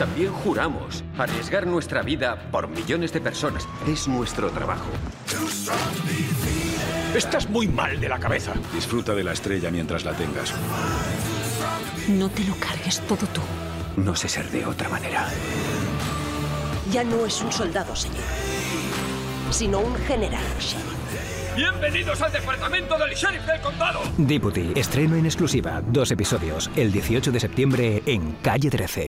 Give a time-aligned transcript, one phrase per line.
[0.00, 3.68] También juramos arriesgar nuestra vida por millones de personas.
[3.86, 4.88] Es nuestro trabajo.
[7.14, 8.54] Estás muy mal de la cabeza.
[8.72, 10.54] Disfruta de la estrella mientras la tengas.
[12.08, 13.42] No te lo cargues todo tú.
[13.98, 15.28] No sé ser de otra manera.
[16.90, 18.24] Ya no es un soldado, señor,
[19.50, 20.40] sino un general.
[21.54, 24.00] Bienvenidos al departamento del sheriff del condado.
[24.16, 29.09] Deputy, estreno en exclusiva, dos episodios, el 18 de septiembre en Calle 13.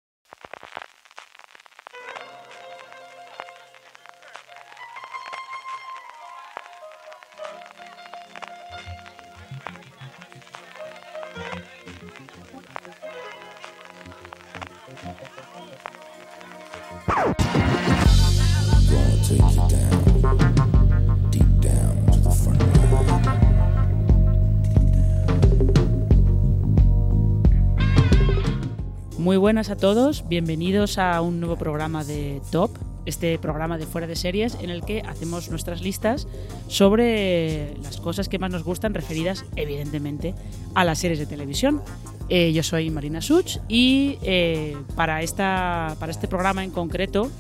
[29.61, 32.71] Buenas a todos, bienvenidos a un nuevo programa de Top,
[33.05, 36.27] este programa de fuera de series en el que hacemos nuestras listas
[36.67, 40.35] sobre las cosas que más nos gustan referidas evidentemente
[40.75, 41.83] a las series de televisión.
[42.31, 47.31] Eh, yo soy Marina Such y eh, para, esta, para este programa en concreto,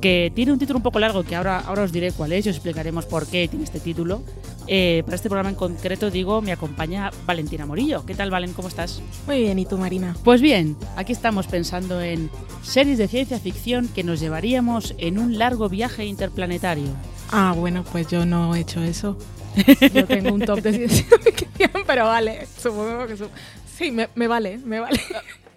[0.00, 2.48] que tiene un título un poco largo que ahora, ahora os diré cuál es y
[2.48, 4.22] os explicaremos por qué tiene este título,
[4.66, 8.04] eh, para este programa en concreto, digo, me acompaña Valentina Morillo.
[8.06, 8.52] ¿Qué tal, Valen?
[8.54, 9.02] ¿Cómo estás?
[9.26, 10.16] Muy bien, ¿y tú, Marina?
[10.24, 12.30] Pues bien, aquí estamos pensando en
[12.62, 16.88] series de ciencia ficción que nos llevaríamos en un largo viaje interplanetario.
[17.30, 19.18] Ah, bueno, pues yo no he hecho eso.
[19.94, 23.16] Yo tengo un top de ciencia ficción, pero vale, supongo que...
[23.16, 23.28] su-
[23.76, 25.00] Sí, me, me vale, me vale.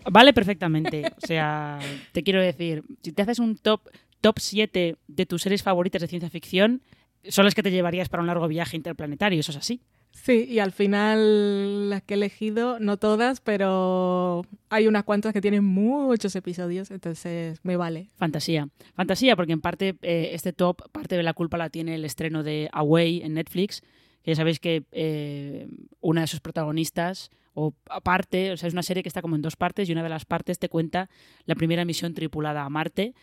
[0.09, 1.11] Vale perfectamente.
[1.21, 1.79] O sea,
[2.11, 3.81] te quiero decir, si te haces un top,
[4.21, 6.81] top 7 de tus series favoritas de ciencia ficción,
[7.27, 9.81] son las que te llevarías para un largo viaje interplanetario, eso es así.
[10.11, 15.41] Sí, y al final las que he elegido, no todas, pero hay unas cuantas que
[15.41, 18.09] tienen muchos episodios, entonces me vale.
[18.15, 18.69] Fantasía.
[18.95, 22.43] Fantasía, porque en parte eh, este top, parte de la culpa la tiene el estreno
[22.43, 23.81] de Away en Netflix,
[24.23, 25.67] que ya sabéis que eh,
[26.01, 29.41] una de sus protagonistas, o aparte, o sea, es una serie que está como en
[29.41, 31.09] dos partes y una de las partes te cuenta
[31.45, 33.13] la primera misión tripulada a Marte,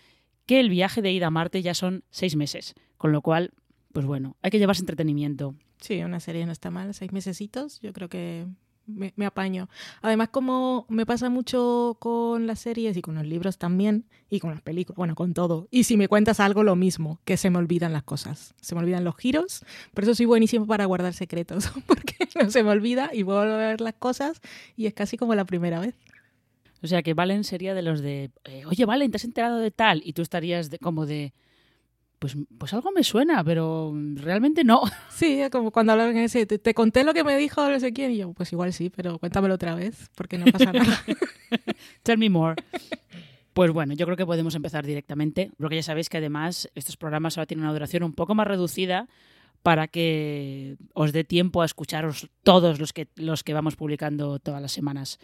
[0.46, 3.52] que el viaje de ida a Marte ya son seis meses, con lo cual,
[3.94, 5.54] pues bueno, hay que llevarse entretenimiento.
[5.80, 8.44] Sí, una serie no está mal, seis mesecitos, yo creo que
[8.86, 9.68] me, me apaño.
[10.02, 14.50] Además, como me pasa mucho con las series y con los libros también, y con
[14.50, 15.68] las películas, bueno, con todo.
[15.70, 18.80] Y si me cuentas algo, lo mismo, que se me olvidan las cosas, se me
[18.80, 23.10] olvidan los giros, por eso soy buenísimo para guardar secretos, porque no se me olvida
[23.14, 24.40] y vuelvo a ver las cosas
[24.76, 25.94] y es casi como la primera vez.
[26.82, 29.70] O sea que Valen sería de los de, eh, oye Valen, ¿te has enterado de
[29.70, 30.02] tal?
[30.04, 31.32] Y tú estarías de- como de,
[32.24, 34.80] pues, pues algo me suena, pero realmente no.
[35.10, 38.12] Sí, como cuando hablan ese, te, te conté lo que me dijo no sé quién,
[38.12, 41.04] y yo, pues igual sí, pero cuéntamelo otra vez, porque no pasa nada.
[42.02, 42.62] Tell me more.
[43.52, 47.36] Pues bueno, yo creo que podemos empezar directamente, porque ya sabéis que además estos programas
[47.36, 49.06] ahora tienen una duración un poco más reducida
[49.62, 54.62] para que os dé tiempo a escucharos todos los que, los que vamos publicando todas
[54.62, 55.18] las semanas.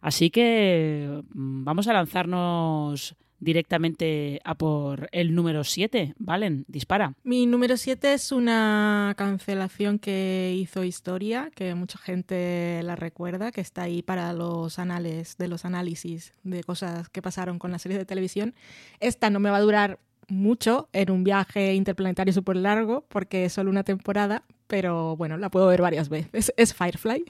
[0.00, 6.14] Así que mm, vamos a lanzarnos directamente a por el número 7.
[6.18, 7.14] Valen, dispara.
[7.22, 13.60] Mi número 7 es una cancelación que hizo historia, que mucha gente la recuerda, que
[13.60, 17.98] está ahí para los anales, de los análisis de cosas que pasaron con la serie
[17.98, 18.54] de televisión.
[19.00, 19.98] Esta no me va a durar
[20.28, 25.50] mucho en un viaje interplanetario súper largo, porque es solo una temporada, pero bueno, la
[25.50, 26.52] puedo ver varias veces.
[26.56, 27.24] Es Firefly,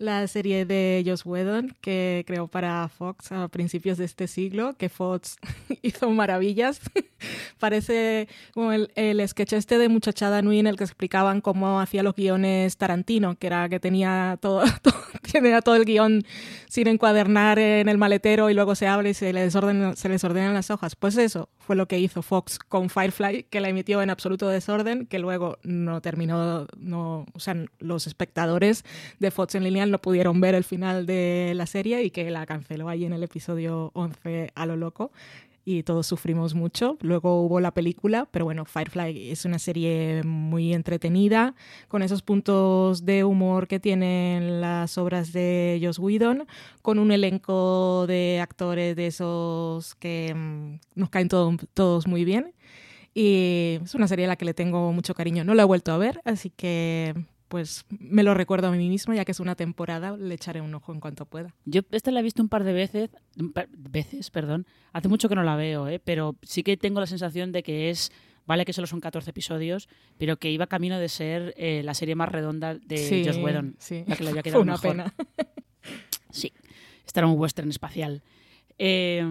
[0.00, 4.88] la serie de Joss Whedon que creó para Fox a principios de este siglo, que
[4.88, 5.36] Fox
[5.82, 6.80] hizo maravillas.
[7.58, 12.02] Parece como el, el sketch este de Muchachada Nui en el que explicaban cómo hacía
[12.02, 14.94] los guiones Tarantino, que era que tenía todo, todo-
[15.30, 16.24] tenía todo el guion
[16.68, 20.24] sin encuadernar en el maletero y luego se abre y se le desorden, se les
[20.24, 20.96] ordenan las hojas.
[20.96, 25.06] Pues eso fue lo que hizo Fox con Firefly, que la emitió en absoluto desorden,
[25.06, 28.84] que luego no terminó, no, o sea, los espectadores
[29.18, 32.88] de Fox en no pudieron ver el final de la serie y que la canceló
[32.88, 35.10] ahí en el episodio 11 a lo loco
[35.62, 36.96] y todos sufrimos mucho.
[37.02, 41.54] Luego hubo la película, pero bueno, Firefly es una serie muy entretenida,
[41.86, 46.46] con esos puntos de humor que tienen las obras de Joss Whedon,
[46.82, 52.54] con un elenco de actores de esos que mm, nos caen todo- todos muy bien.
[53.12, 55.44] Y es una serie a la que le tengo mucho cariño.
[55.44, 57.14] No la he vuelto a ver, así que
[57.50, 60.72] pues me lo recuerdo a mí misma, ya que es una temporada, le echaré un
[60.72, 61.52] ojo en cuanto pueda.
[61.64, 63.10] Yo esta la he visto un par de veces,
[63.52, 64.66] par- veces, perdón.
[64.92, 66.00] Hace mucho que no la veo, ¿eh?
[66.02, 68.12] pero sí que tengo la sensación de que es,
[68.46, 72.14] vale que solo son 14 episodios, pero que iba camino de ser eh, la serie
[72.14, 73.74] más redonda de Sí, Joss Whedon.
[73.80, 74.04] sí.
[74.06, 74.90] La que le había Fue quedado una mejor.
[74.92, 75.14] pena.
[76.30, 76.52] Sí,
[77.04, 78.22] este era un western espacial.
[78.78, 79.26] Eh,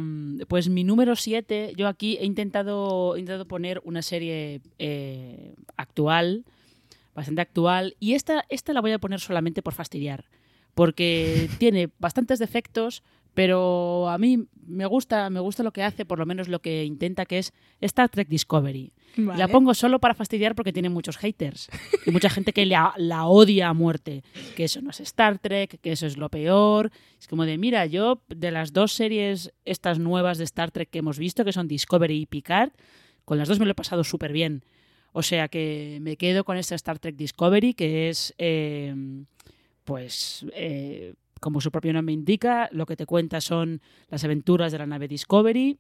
[0.47, 6.43] pues mi número 7, yo aquí he intentado, he intentado poner una serie eh, actual,
[7.19, 10.25] bastante actual, y esta, esta la voy a poner solamente por fastidiar,
[10.73, 16.17] porque tiene bastantes defectos, pero a mí me gusta, me gusta lo que hace, por
[16.19, 18.93] lo menos lo que intenta, que es Star Trek Discovery.
[19.17, 19.37] Vale.
[19.37, 21.69] La pongo solo para fastidiar porque tiene muchos haters
[22.05, 24.23] y mucha gente que la, la odia a muerte,
[24.55, 26.91] que eso no es Star Trek, que eso es lo peor.
[27.19, 30.99] Es como de, mira, yo de las dos series estas nuevas de Star Trek que
[30.99, 32.71] hemos visto, que son Discovery y Picard,
[33.25, 34.63] con las dos me lo he pasado súper bien.
[35.11, 38.93] O sea que me quedo con esta Star Trek Discovery, que es, eh,
[39.83, 44.77] pues, eh, como su propio nombre indica, lo que te cuenta son las aventuras de
[44.77, 45.77] la nave Discovery,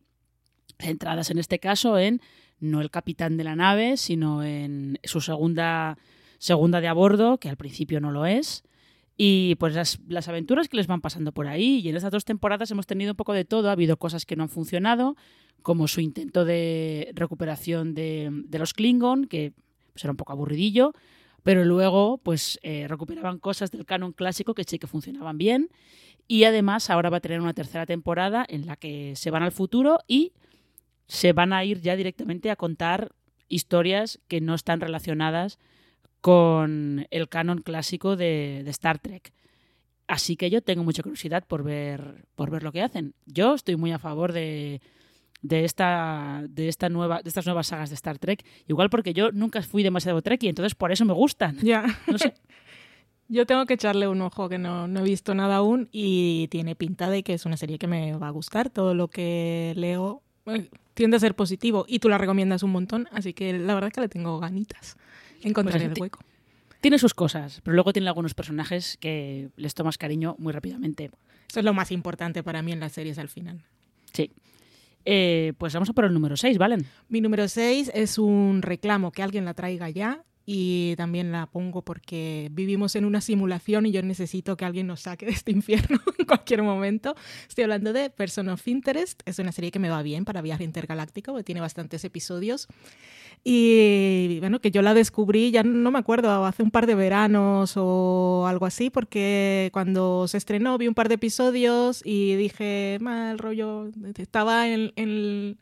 [0.79, 2.21] centradas en este caso en
[2.59, 5.97] no el capitán de la nave, sino en su segunda,
[6.37, 8.63] segunda de a bordo, que al principio no lo es.
[9.21, 11.81] Y pues las, las, aventuras que les van pasando por ahí.
[11.83, 13.67] Y en estas dos temporadas hemos tenido un poco de todo.
[13.67, 15.17] Ha habido cosas que no han funcionado,
[15.61, 19.51] como su intento de recuperación de, los Klingon, que
[19.91, 20.93] pues, era un poco aburridillo.
[21.43, 25.67] Pero luego, pues eh, recuperaban cosas del canon clásico que sí que funcionaban bien.
[26.25, 29.51] Y además, ahora va a tener una tercera temporada en la que se van al
[29.51, 30.31] futuro y
[31.07, 33.11] se van a ir ya directamente a contar
[33.49, 35.59] historias que no están relacionadas
[36.21, 39.33] con el canon clásico de, de, Star Trek.
[40.07, 43.13] Así que yo tengo mucha curiosidad por ver, por ver lo que hacen.
[43.25, 44.81] Yo estoy muy a favor de,
[45.41, 48.43] de, esta, de, esta nueva, de estas nuevas sagas de Star Trek.
[48.67, 51.57] Igual porque yo nunca fui demasiado Trek y entonces por eso me gustan.
[51.59, 51.85] Ya.
[52.07, 52.33] No sé.
[53.31, 56.75] Yo tengo que echarle un ojo que no, no, he visto nada aún y tiene
[56.75, 58.71] pinta de que es una serie que me va a gustar.
[58.71, 63.07] Todo lo que leo eh, tiende a ser positivo y tú la recomiendas un montón,
[63.11, 64.97] así que la verdad es que le tengo ganitas.
[65.43, 66.19] Encontraré Pues el hueco.
[66.81, 71.11] Tiene sus cosas, pero luego tiene algunos personajes que les tomas cariño muy rápidamente.
[71.49, 73.63] Eso es lo más importante para mí en las series al final.
[74.13, 74.31] Sí.
[75.03, 76.85] Eh, pues vamos a por el número 6, ¿valen?
[77.09, 81.83] Mi número 6 es un reclamo que alguien la traiga ya y también la pongo
[81.83, 85.99] porque vivimos en una simulación y yo necesito que alguien nos saque de este infierno
[86.17, 87.15] en cualquier momento.
[87.47, 90.63] Estoy hablando de Person of Interest, es una serie que me va bien para viaje
[90.63, 92.67] intergaláctico, porque tiene bastantes episodios.
[93.43, 97.73] Y bueno, que yo la descubrí, ya no me acuerdo, hace un par de veranos
[97.77, 103.39] o algo así, porque cuando se estrenó vi un par de episodios y dije, mal
[103.39, 105.57] rollo, estaba en, en,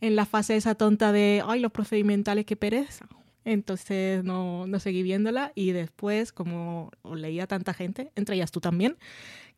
[0.00, 3.06] en la fase esa tonta de, ay, los procedimentales, qué pereza.
[3.44, 8.96] Entonces no, no, seguí viéndola y después, como leía tanta gente, entre ellas tú también,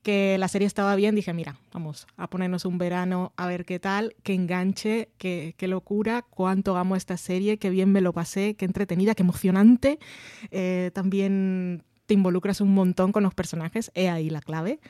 [0.02, 3.78] que la serie estaba bien, dije, mira, vamos a ponernos un verano a ver qué
[3.78, 8.54] tal, qué enganche, qué, qué locura, cuánto amo esta serie, qué bien me lo pasé,
[8.54, 9.98] qué entretenida, qué emocionante.
[10.50, 14.80] Eh, también te involucras un montón con los personajes, he ahí la clave.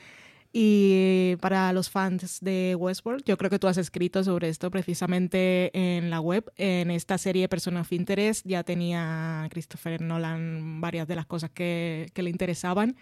[0.51, 5.69] Y para los fans de Westworld, yo creo que tú has escrito sobre esto precisamente
[5.73, 6.51] en la web.
[6.57, 12.09] En esta serie Person of Interest ya tenía Christopher Nolan varias de las cosas que,
[12.13, 12.95] que le interesaban.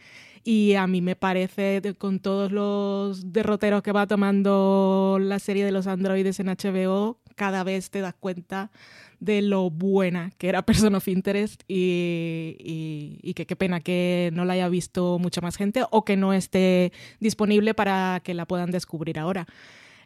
[0.43, 5.71] Y a mí me parece, con todos los derroteros que va tomando la serie de
[5.71, 8.71] los androides en HBO, cada vez te das cuenta
[9.19, 14.29] de lo buena que era Person of Interest y, y, y, que qué pena que
[14.33, 18.45] no la haya visto mucha más gente o que no esté disponible para que la
[18.45, 19.47] puedan descubrir ahora.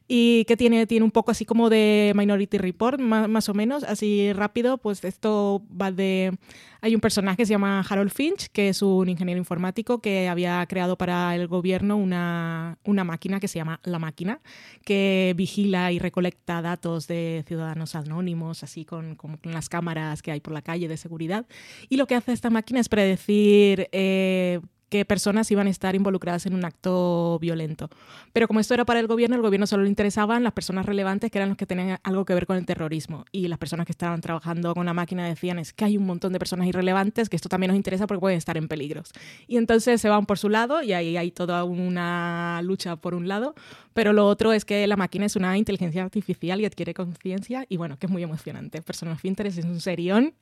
[0.07, 3.83] Y que tiene, tiene un poco así como de Minority Report, más, más, o menos,
[3.83, 6.37] así rápido, pues esto va de...
[6.81, 10.65] Hay un personaje que se llama Harold Finch, que es un ingeniero informático que había
[10.65, 14.41] creado para el gobierno una, una máquina que se llama La Máquina,
[14.83, 20.39] que vigila y recolecta datos de ciudadanos anónimos, así con, con, las cámaras que hay
[20.39, 21.45] por la calle de seguridad.
[21.87, 23.87] Y lo que hace esta máquina es predecir...
[23.91, 24.59] Eh,
[24.91, 27.89] qué personas iban a estar involucradas en un acto violento.
[28.33, 31.31] Pero como esto era para el gobierno, el gobierno solo le interesaban las personas relevantes
[31.31, 33.23] que eran los que tenían algo que ver con el terrorismo.
[33.31, 36.33] Y las personas que estaban trabajando con la máquina decían es que hay un montón
[36.33, 39.13] de personas irrelevantes que esto también nos interesa porque pueden estar en peligros.
[39.47, 43.29] Y entonces se van por su lado y ahí hay toda una lucha por un
[43.29, 43.55] lado.
[43.93, 47.77] Pero lo otro es que la máquina es una inteligencia artificial y adquiere conciencia y
[47.77, 48.81] bueno, que es muy emocionante.
[48.81, 50.33] Personas of es un serión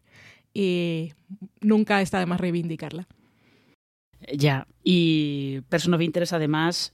[0.56, 1.14] y
[1.62, 3.08] nunca está de más reivindicarla.
[4.34, 6.92] Ya, y Person of Interest además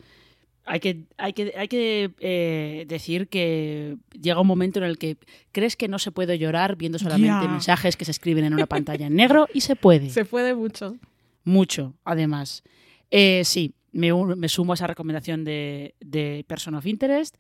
[0.65, 5.17] hay que, hay que, hay que eh, decir que llega un momento en el que
[5.51, 7.47] crees que no se puede llorar viendo solamente yeah.
[7.47, 10.09] mensajes que se escriben en una pantalla en negro y se puede.
[10.09, 10.97] Se puede mucho.
[11.43, 12.63] Mucho, además.
[13.11, 17.35] Eh, sí, me, me, sumo a esa recomendación de, de Person of Interest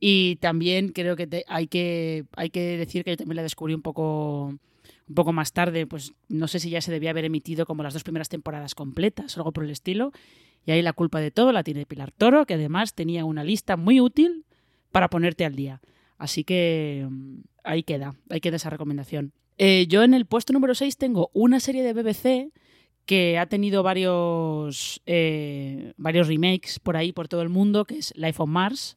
[0.00, 3.74] y también creo que te, hay, que hay que decir que yo también la descubrí
[3.74, 4.58] un poco
[5.08, 7.92] un poco más tarde, pues no sé si ya se debía haber emitido como las
[7.92, 10.12] dos primeras temporadas completas o algo por el estilo.
[10.66, 13.76] Y ahí la culpa de todo la tiene Pilar Toro, que además tenía una lista
[13.76, 14.44] muy útil
[14.92, 15.82] para ponerte al día.
[16.16, 19.32] Así que mm, ahí queda, ahí queda esa recomendación.
[19.58, 22.52] Eh, yo en el puesto número 6 tengo una serie de BBC
[23.04, 28.14] que ha tenido varios, eh, varios remakes por ahí, por todo el mundo, que es
[28.16, 28.96] Life on Mars.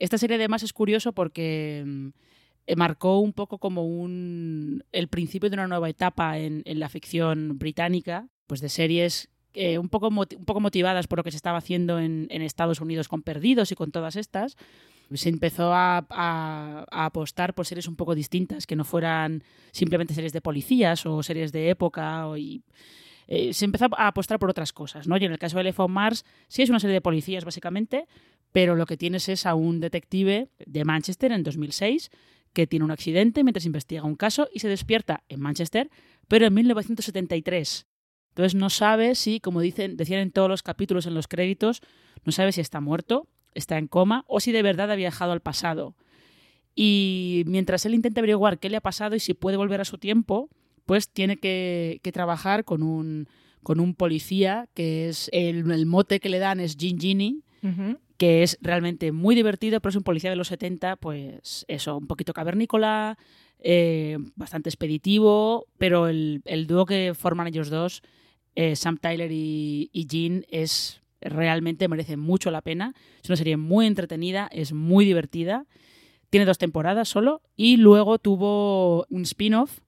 [0.00, 2.08] Esta serie además es curioso porque mm,
[2.74, 7.58] marcó un poco como un, el principio de una nueva etapa en, en la ficción
[7.58, 11.58] británica, pues de series eh, un, poco un poco motivadas por lo que se estaba
[11.58, 14.56] haciendo en, en, Estados Unidos con Perdidos y con todas estas.
[15.14, 20.34] Se empezó a, a, apostar por series un poco distintas, que no fueran simplemente series
[20.34, 22.26] de policías o series de época.
[22.36, 22.64] Y,
[23.28, 25.16] eh, se empezó a apostar por otras cosas, ¿no?
[25.16, 28.06] Y en el caso de Elephant Mars, sí es una serie de policías, básicamente,
[28.52, 32.10] pero lo que tienes es a un detective de Manchester en 2006
[32.56, 35.90] que tiene un accidente mientras investiga un caso y se despierta en Manchester,
[36.26, 37.86] pero en 1973.
[38.30, 41.82] Entonces no sabe si, como dicen, decían en todos los capítulos en los créditos,
[42.24, 45.42] no sabe si está muerto, está en coma o si de verdad ha viajado al
[45.42, 45.96] pasado.
[46.74, 49.98] Y mientras él intenta averiguar qué le ha pasado y si puede volver a su
[49.98, 50.48] tiempo,
[50.86, 53.28] pues tiene que, que trabajar con un,
[53.62, 57.98] con un policía que es el, el, mote que le dan es Gin -huh.
[58.16, 62.06] Que es realmente muy divertido, pero es un policía de los 70, pues eso, un
[62.06, 63.18] poquito cavernícola,
[63.58, 68.02] eh, bastante expeditivo, pero el, el, dúo que forman ellos dos,
[68.54, 72.94] eh, Sam Tyler y, y Jean, es realmente merece mucho la pena.
[73.22, 75.66] Es una serie muy entretenida, es muy divertida.
[76.30, 79.80] Tiene dos temporadas solo y luego tuvo un spin-off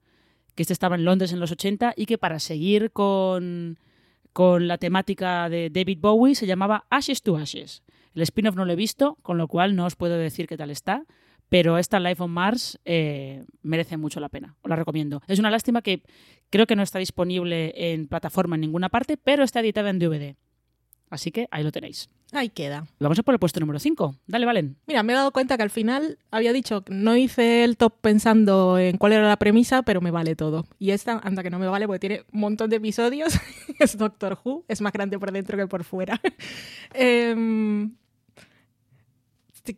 [0.55, 3.79] que este estaba en Londres en los 80 y que para seguir con,
[4.33, 7.83] con la temática de David Bowie se llamaba Ashes to Ashes.
[8.15, 10.71] El spin-off no lo he visto, con lo cual no os puedo decir qué tal
[10.71, 11.05] está,
[11.49, 15.23] pero esta Life on Mars eh, merece mucho la pena, os la recomiendo.
[15.29, 16.03] Es una lástima que
[16.51, 20.37] creo que no está disponible en plataforma en ninguna parte, pero está editada en DVD.
[21.11, 22.11] Así que ahí lo tenéis.
[22.33, 22.87] Ahí queda.
[23.01, 24.15] Vamos a por el puesto número 5.
[24.27, 24.77] Dale, Valen.
[24.87, 27.95] Mira, me he dado cuenta que al final había dicho que no hice el top
[28.03, 30.67] pensando en cuál era la premisa, pero me vale todo.
[30.79, 33.33] Y esta, anda que no me vale porque tiene un montón de episodios.
[33.79, 36.21] es Doctor Who, es más grande por dentro que por fuera.
[36.95, 37.78] eh,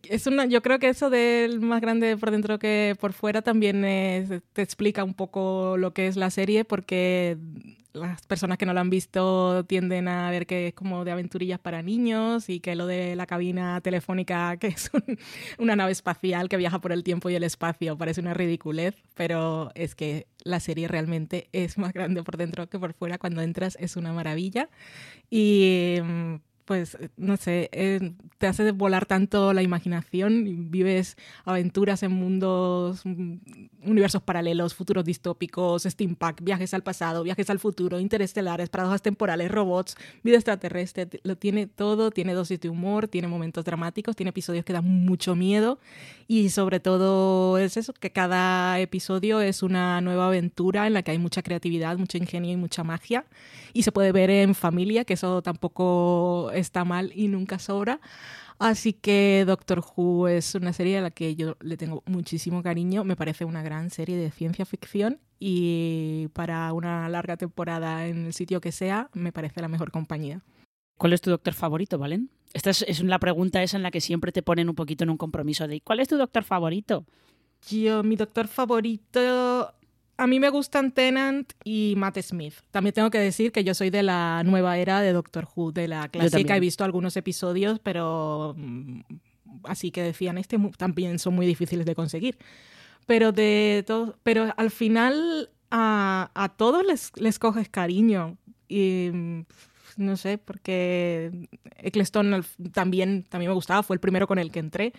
[0.09, 3.85] es una, yo creo que eso del más grande por dentro que por fuera también
[3.85, 7.37] es, te explica un poco lo que es la serie, porque
[7.93, 11.59] las personas que no la han visto tienden a ver que es como de aventurillas
[11.59, 15.19] para niños y que lo de la cabina telefónica, que es un,
[15.59, 19.73] una nave espacial que viaja por el tiempo y el espacio, parece una ridiculez, pero
[19.75, 23.19] es que la serie realmente es más grande por dentro que por fuera.
[23.19, 24.69] Cuando entras es una maravilla.
[25.29, 25.99] Y
[26.65, 33.03] pues, no sé, eh, te hace volar tanto la imaginación y vives aventuras en mundos,
[33.05, 39.97] universos paralelos, futuros distópicos, steampunk, viajes al pasado, viajes al futuro, interestelares, paradojas temporales, robots,
[40.23, 44.73] vida extraterrestre, lo tiene todo, tiene dosis de humor, tiene momentos dramáticos, tiene episodios que
[44.73, 45.79] dan mucho miedo
[46.29, 51.11] y sobre todo es eso, que cada episodio es una nueva aventura en la que
[51.11, 53.25] hay mucha creatividad, mucho ingenio y mucha magia
[53.73, 58.01] y se puede ver en familia, que eso tampoco está mal y nunca sobra.
[58.59, 63.05] Así que Doctor Who es una serie a la que yo le tengo muchísimo cariño.
[63.05, 68.35] Me parece una gran serie de ciencia ficción y para una larga temporada en el
[68.35, 70.43] sitio que sea, me parece la mejor compañía.
[70.99, 72.29] ¿Cuál es tu doctor favorito, Valen?
[72.53, 75.11] Esta es, es la pregunta esa en la que siempre te ponen un poquito en
[75.11, 77.07] un compromiso de ¿cuál es tu doctor favorito?
[77.71, 79.73] Yo, mi doctor favorito
[80.21, 82.53] a mí me gustan Tennant y Matt Smith.
[82.71, 85.89] También tengo que decir que yo soy de la nueva era de Doctor Who, de
[85.89, 86.57] la clásica.
[86.59, 88.55] He visto algunos episodios, pero
[89.65, 92.37] así que decían, este también son muy difíciles de conseguir.
[93.07, 98.37] Pero de todo, pero al final a, a todos les, les coges cariño.
[98.69, 99.11] Y
[99.97, 101.49] no sé, porque
[101.79, 104.93] Eccleston también, también me gustaba, fue el primero con el que entré.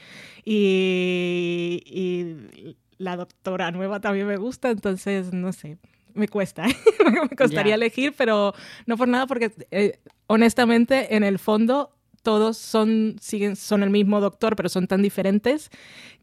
[0.44, 5.78] Y, y la doctora nueva también me gusta, entonces no sé,
[6.14, 6.66] me cuesta,
[7.30, 7.76] me costaría yeah.
[7.76, 8.54] elegir, pero
[8.86, 14.22] no por nada, porque eh, honestamente en el fondo todos son, siguen, son el mismo
[14.22, 15.72] doctor, pero son tan diferentes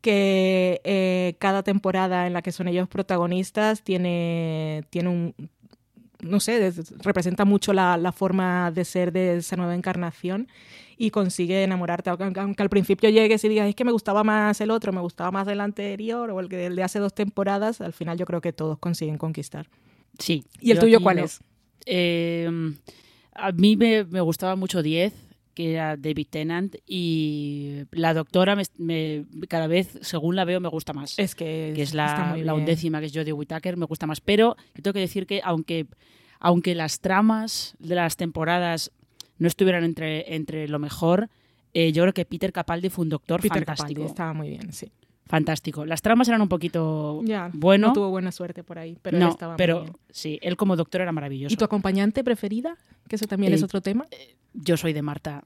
[0.00, 5.34] que eh, cada temporada en la que son ellos protagonistas tiene, tiene un,
[6.20, 10.46] no sé, representa mucho la, la, forma de ser de esa nueva encarnación
[10.98, 12.10] y consigue enamorarte.
[12.10, 15.00] Aunque, aunque, al principio llegues y digas, es que me gustaba más el otro, me
[15.00, 18.40] gustaba más el anterior o el, el de hace dos temporadas, al final yo creo
[18.40, 19.68] que todos consiguen conquistar.
[20.18, 20.44] Sí.
[20.60, 21.24] ¿Y el tuyo cuál no.
[21.24, 21.40] es?
[21.86, 22.50] Eh,
[23.32, 28.62] a mí me, me gustaba mucho 10 que era David Tennant y la doctora me,
[28.76, 32.54] me, cada vez según la veo me gusta más es que, que es la, la,
[32.54, 35.88] undécima que es Jodie Whittaker me gusta más pero tengo que decir que aunque
[36.38, 38.92] aunque las tramas de las temporadas
[39.38, 41.28] no estuvieran entre, entre lo mejor
[41.74, 43.88] eh, yo creo que Peter Capaldi fue un doctor Peter fantástico.
[43.88, 44.90] Capaldi estaba muy bien, sí.
[45.26, 45.84] Fantástico.
[45.84, 47.88] Las tramas eran un poquito Ya, bueno.
[47.88, 49.92] no tuvo buena suerte por ahí, pero él no, estaba muy pero bien.
[50.08, 51.52] sí, él como doctor era maravilloso.
[51.52, 52.76] ¿Y tu acompañante preferida?
[53.06, 54.06] Que eso también es Eh, otro tema.
[54.54, 55.44] yo soy de Marta.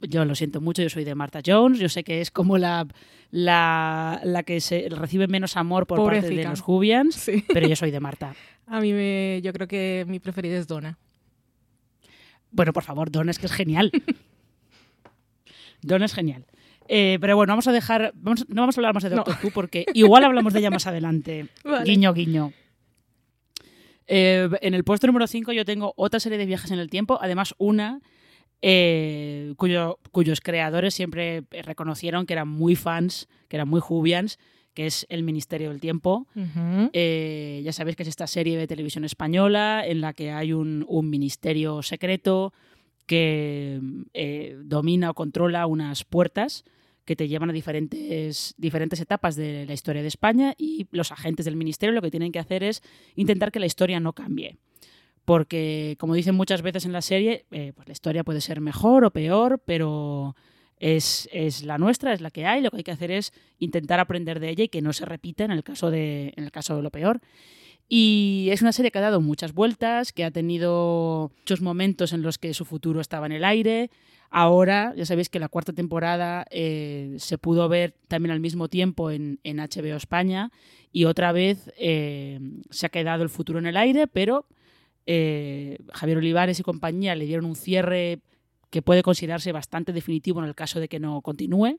[0.00, 1.78] Yo lo siento mucho, yo soy de Marta Jones.
[1.78, 2.86] Yo sé que es como la,
[3.30, 7.44] la, la que se recibe menos amor por parte de los Jubians, Sí.
[7.52, 8.34] pero yo soy de Marta.
[8.66, 10.98] A mí me, yo creo que mi preferida es Donna.
[12.54, 13.90] Bueno, por favor, Don es que es genial.
[15.82, 16.46] Don es genial.
[16.88, 18.12] Eh, pero bueno, vamos a dejar.
[18.14, 19.10] vamos- no vamos a hablar más de.
[19.10, 21.48] Doctor Who porque igual hablamos de ella más adelante.
[21.64, 21.84] Vale.
[21.84, 22.52] Guiño, guiño.
[24.06, 27.18] Eh, en el puesto número 5 yo tengo otra serie de viajes en el tiempo,
[27.20, 28.00] además una
[28.60, 34.38] eh, cuyo, cuyos creadores siempre reconocieron que eran muy fans, que eran muy jubians,
[34.74, 36.26] que es El Ministerio del Tiempo.
[36.92, 40.84] Eh, ya sabéis que es esta serie de televisión española en la que hay un,
[40.88, 42.52] un ministerio secreto
[43.06, 43.80] que
[44.14, 46.64] eh, domina o controla unas puertas
[47.04, 51.44] que te llevan a diferentes, diferentes etapas de la historia de España y los agentes
[51.44, 52.82] del ministerio lo que tienen que hacer es
[53.14, 54.56] intentar que la historia no cambie.
[55.24, 59.04] Porque, como dicen muchas veces en la serie, eh, pues la historia puede ser mejor
[59.04, 60.36] o peor, pero
[60.78, 62.60] es, es la nuestra, es la que hay.
[62.60, 65.44] Lo que hay que hacer es intentar aprender de ella y que no se repita
[65.44, 67.20] en el caso de, en el caso de lo peor.
[67.88, 72.22] Y es una serie que ha dado muchas vueltas, que ha tenido muchos momentos en
[72.22, 73.90] los que su futuro estaba en el aire.
[74.30, 79.10] Ahora, ya sabéis que la cuarta temporada eh, se pudo ver también al mismo tiempo
[79.10, 80.50] en, en HBO España
[80.92, 82.40] y otra vez eh,
[82.70, 84.46] se ha quedado el futuro en el aire, pero
[85.06, 88.20] eh, Javier Olivares y compañía le dieron un cierre
[88.74, 91.78] que puede considerarse bastante definitivo en el caso de que no continúe.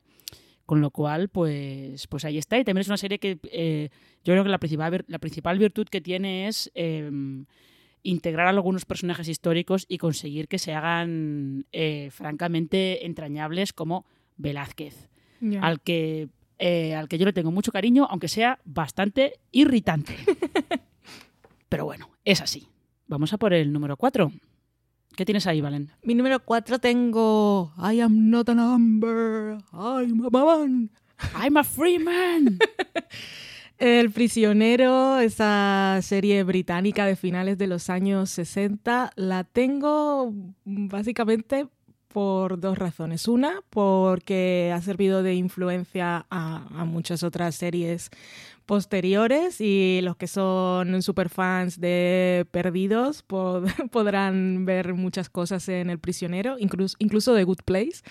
[0.65, 2.57] Con lo cual, pues, pues ahí está.
[2.57, 3.89] Y también es una serie que eh,
[4.23, 7.11] yo creo que la principal, la principal virtud que tiene es eh,
[8.01, 14.05] integrar a algunos personajes históricos y conseguir que se hagan eh, francamente entrañables como
[14.37, 15.09] Velázquez,
[15.59, 20.15] al que, eh, al que yo le tengo mucho cariño, aunque sea bastante irritante.
[21.67, 22.69] Pero bueno, es así.
[23.05, 24.31] Vamos a por el número 4.
[25.15, 25.89] ¿Qué tienes ahí, Valen?
[26.03, 30.89] Mi número 4 tengo I am not a number, I'm a man.
[31.33, 32.59] I'm a free man.
[33.77, 40.33] El prisionero, esa serie británica de finales de los años 60, la tengo
[40.65, 41.67] básicamente
[42.09, 43.27] por dos razones.
[43.27, 48.11] Una, porque ha servido de influencia a, a muchas otras series
[48.65, 55.99] posteriores y los que son superfans de Perdidos pod- podrán ver muchas cosas en El
[55.99, 58.01] prisionero, incluso, incluso The Good Place.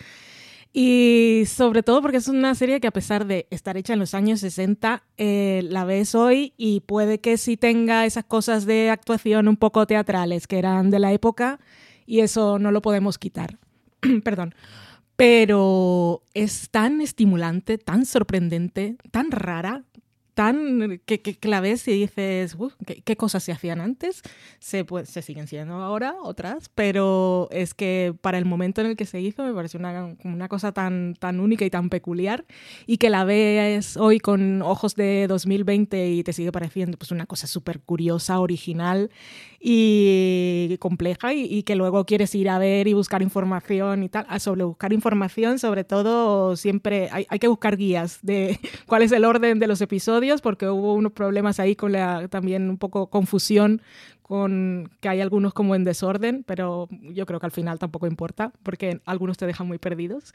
[0.76, 4.12] Y sobre todo porque es una serie que a pesar de estar hecha en los
[4.12, 9.46] años 60, eh, la ves hoy y puede que sí tenga esas cosas de actuación
[9.46, 11.60] un poco teatrales que eran de la época
[12.06, 13.58] y eso no lo podemos quitar.
[14.24, 14.54] Perdón.
[15.16, 19.84] Pero es tan estimulante, tan sorprendente, tan rara,
[20.34, 24.22] tan que, que, que la ves y dices, "Uf, ¿qué, qué cosas se hacían antes?
[24.58, 28.96] Se, pues, se siguen siendo ahora otras, pero es que para el momento en el
[28.96, 32.44] que se hizo me pareció una, una cosa tan, tan única y tan peculiar
[32.86, 37.26] y que la ves hoy con ojos de 2020 y te sigue pareciendo pues una
[37.26, 39.10] cosa súper curiosa, original
[39.60, 44.26] y compleja y, y que luego quieres ir a ver y buscar información y tal.
[44.28, 49.12] Ah, sobre buscar información, sobre todo siempre hay, hay que buscar guías de cuál es
[49.12, 53.08] el orden de los episodios porque hubo unos problemas ahí con la también un poco
[53.08, 53.82] confusión
[54.22, 58.52] con que hay algunos como en desorden, pero yo creo que al final tampoco importa
[58.62, 60.32] porque algunos te dejan muy perdidos.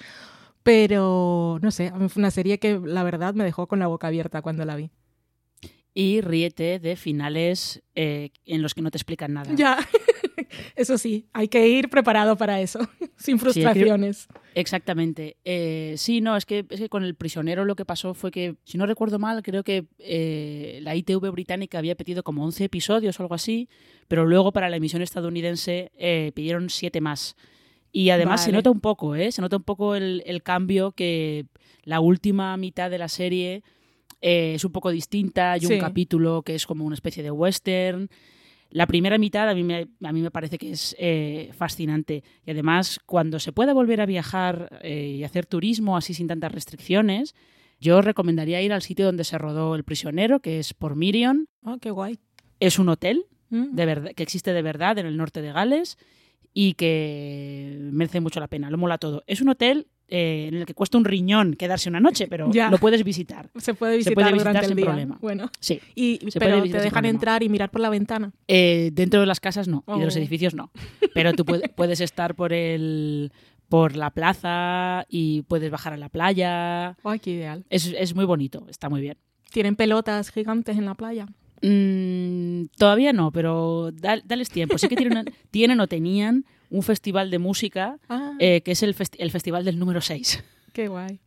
[0.63, 4.41] Pero no sé, fue una serie que la verdad me dejó con la boca abierta
[4.41, 4.91] cuando la vi.
[5.93, 9.51] Y ríete de finales eh, en los que no te explican nada.
[9.55, 9.77] Ya,
[10.75, 12.79] eso sí, hay que ir preparado para eso,
[13.17, 14.27] sin frustraciones.
[14.55, 15.37] Exactamente.
[15.45, 18.55] Eh, sí, no, es que, es que con el prisionero lo que pasó fue que,
[18.63, 23.19] si no recuerdo mal, creo que eh, la ITV británica había pedido como 11 episodios
[23.19, 23.69] o algo así,
[24.07, 27.35] pero luego para la emisión estadounidense eh, pidieron 7 más.
[27.91, 29.31] Y además se nota un poco, ¿eh?
[29.31, 31.47] Se nota un poco el, el cambio que
[31.83, 33.63] la última mitad de la serie
[34.21, 35.53] eh, es un poco distinta.
[35.53, 38.09] Hay un capítulo que es como una especie de western.
[38.71, 42.23] La primera mitad a mí me, a mí me parece que es eh, fascinante.
[42.45, 46.51] Y además, cuando se pueda volver a viajar eh, y hacer turismo así sin tantas
[46.51, 47.33] restricciones,
[47.79, 51.47] yo recomendaría ir al sitio donde se rodó El prisionero, que es por Mirion.
[51.63, 52.19] Oh, qué guay.
[52.59, 53.73] Es un hotel Mm.
[53.75, 55.97] de verdad, que existe de verdad en el norte de Gales
[56.53, 58.69] y que merece mucho la pena.
[58.69, 59.23] Lo mola todo.
[59.25, 62.69] Es un hotel eh, en el que cuesta un riñón quedarse una noche, pero Ya.
[62.69, 63.49] lo puedes visitar.
[63.57, 64.85] Se puede visitar, Se puede visitar durante sin el día.
[64.85, 65.17] problema.
[65.21, 65.79] Bueno, Sí.
[65.95, 68.31] y, Se pero te dejan entrar y mirar por la ventana.
[68.47, 70.19] Eh, dentro de las casas no, y de los Oh.
[70.19, 70.71] edificios no.
[71.13, 73.31] Pero tú puede- puedes estar por el
[73.69, 76.97] por la plaza y puedes bajar a la playa.
[77.03, 77.65] ¡Ay, qué ideal!
[77.69, 79.15] Es, es muy bonito, está muy bien.
[79.51, 81.27] ¿Tienen pelotas gigantes en la playa?
[81.61, 84.77] Mm, todavía no, pero da- dales tiempo.
[84.77, 88.95] Sí que tienen, tienen o tenían un festival de música Ah, eh, que es el,
[88.95, 90.43] festi- el festival del número 6.
[90.73, 91.19] qué guay.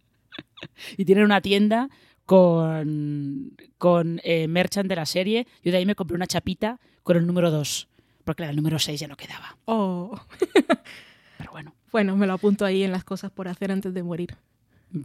[0.97, 1.89] Y tienen una tienda
[2.25, 5.47] con, con eh, merchant de la serie.
[5.63, 7.89] Yo de ahí me compré una chapita con el número 2,
[8.25, 9.57] porque la del número 6 ya no quedaba.
[9.67, 10.19] Oh.
[11.39, 11.75] Pero bueno.
[11.91, 14.37] Bueno, me lo apunto ahí en las cosas por hacer antes de morir.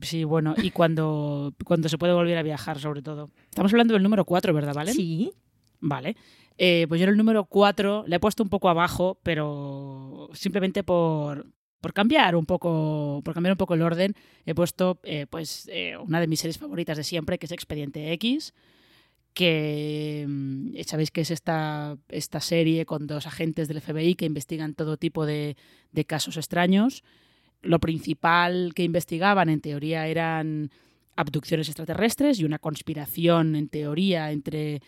[0.02, 3.30] Sí, bueno, y cuando, cuando se puede volver a viajar, sobre todo.
[3.50, 4.94] Estamos hablando del número 4, ¿verdad, Vale?
[4.94, 5.32] Sí.
[5.80, 6.16] Vale.
[6.58, 10.84] Eh, pues yo en el número 4 le he puesto un poco abajo, pero simplemente
[10.84, 11.46] por,
[11.82, 15.96] por cambiar un poco, por cambiar un poco el orden, he puesto eh, pues eh,
[15.98, 18.54] una de mis series favoritas de siempre, que es Expediente X,
[19.34, 24.74] que mm, sabéis que es esta, esta serie con dos agentes del FBI que investigan
[24.74, 25.58] todo tipo de,
[25.92, 27.04] de casos extraños.
[27.62, 30.72] Lo principal que investigaban, en teoría, eran
[31.16, 34.82] abducciones extraterrestres y una conspiración, en teoría, entre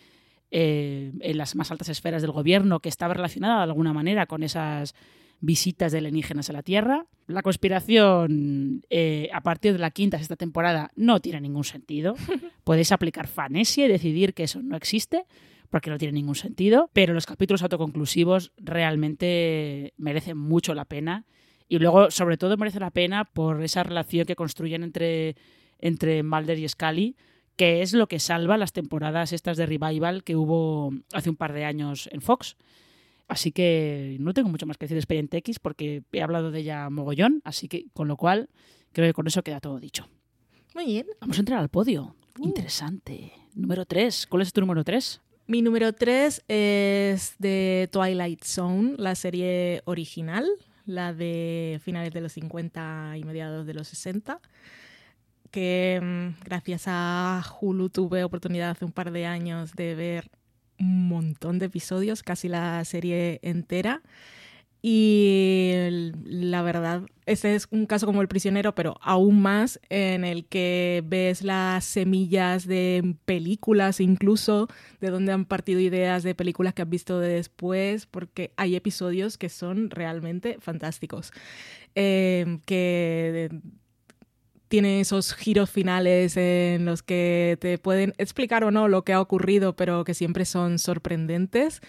[0.50, 4.42] eh, en las más altas esferas del gobierno que estaba relacionada de alguna manera con
[4.42, 4.94] esas
[5.40, 7.06] visitas de alienígenas a la Tierra.
[7.26, 12.14] La conspiración, eh, a partir de la quinta sexta temporada, no tiene ningún sentido.
[12.64, 15.24] Podéis aplicar fanesia y decidir que eso no existe,
[15.70, 16.90] porque no tiene ningún sentido.
[16.92, 21.24] Pero los capítulos autoconclusivos realmente merecen mucho la pena.
[21.68, 25.36] Y luego, sobre todo, merece la pena por esa relación que construyen entre,
[25.78, 27.16] entre Mulder y Scully,
[27.60, 31.52] que es lo que salva las temporadas estas de revival que hubo hace un par
[31.52, 32.56] de años en Fox.
[33.28, 36.60] Así que no tengo mucho más que decir de Expediente X porque he hablado de
[36.60, 38.48] ella mogollón, así que con lo cual
[38.92, 40.08] creo que con eso queda todo dicho.
[40.74, 41.06] Muy bien.
[41.20, 42.16] Vamos a entrar al podio.
[42.38, 43.34] Interesante.
[43.54, 44.26] Número 3.
[44.28, 45.20] ¿Cuál es tu número 3?
[45.46, 50.48] Mi número 3 es de Twilight Zone, la serie original,
[50.86, 54.40] la de finales de los 50 y mediados de los 60,
[55.50, 60.30] que mm, gracias a Hulu tuve oportunidad hace un par de años de ver
[60.78, 64.02] un montón de episodios, casi la serie entera.
[64.82, 65.72] Y
[66.24, 71.02] la verdad, este es un caso como El prisionero, pero aún más en el que
[71.04, 74.68] ves las semillas de películas incluso,
[75.00, 79.36] de donde han partido ideas de películas que has visto de después, porque hay episodios
[79.36, 81.30] que son realmente fantásticos.
[81.94, 83.50] Eh, que
[84.70, 89.20] tiene esos giros finales en los que te pueden explicar o no lo que ha
[89.20, 91.82] ocurrido, pero que siempre son sorprendentes.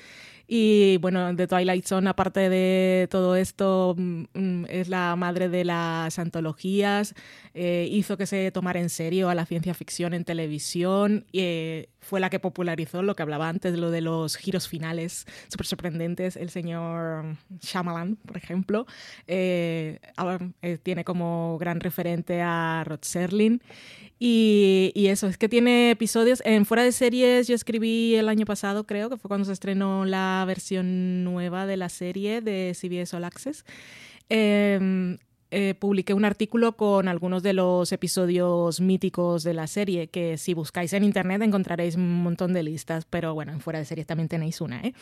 [0.47, 5.63] Y bueno, The Twilight Zone, aparte de todo esto, mm, mm, es la madre de
[5.63, 7.13] las antologías,
[7.53, 12.19] eh, hizo que se tomara en serio a la ciencia ficción en televisión, eh, fue
[12.19, 16.35] la que popularizó lo que hablaba antes, lo de los giros finales súper sorprendentes.
[16.35, 18.87] El señor Shyamalan, por ejemplo,
[19.27, 19.99] eh,
[20.61, 23.61] eh, tiene como gran referente a Rod Serling.
[24.17, 26.41] Y, y eso, es que tiene episodios.
[26.45, 30.05] En Fuera de Series yo escribí el año pasado, creo, que fue cuando se estrenó
[30.05, 33.63] la versión nueva de la serie de CBS All Access.
[34.29, 35.17] Eh,
[35.51, 40.53] eh, publiqué un artículo con algunos de los episodios míticos de la serie, que si
[40.53, 44.29] buscáis en internet encontraréis un montón de listas, pero bueno, en fuera de series también
[44.29, 44.93] tenéis una, ¿eh?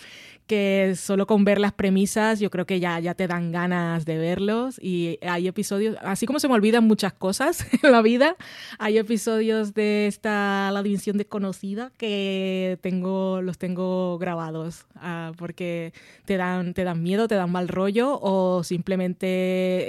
[0.47, 4.17] que solo con ver las premisas yo creo que ya, ya te dan ganas de
[4.17, 8.35] verlos y hay episodios, así como se me olvidan muchas cosas en la vida,
[8.79, 15.93] hay episodios de esta La División Desconocida que tengo, los tengo grabados ah, porque
[16.25, 19.27] te dan, te dan miedo, te dan mal rollo o simplemente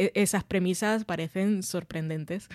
[0.05, 2.49] e- esas premisas parecen sorprendentes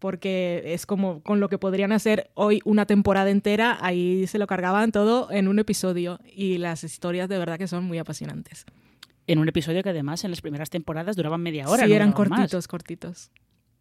[0.00, 4.48] porque es como con lo que podrían hacer hoy una temporada entera, ahí se lo
[4.48, 8.64] cargaban todo en un episodio y las historias de verdad que son muy apasionantes.
[9.28, 11.84] En un episodio que además en las primeras temporadas duraban media hora.
[11.84, 12.38] sí, no eran duraban más.
[12.40, 13.30] cortitos, cortitos.